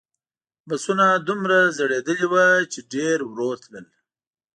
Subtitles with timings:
[0.67, 3.85] بسونه دومره زړیدلي وو چې ډېر ورو تلل.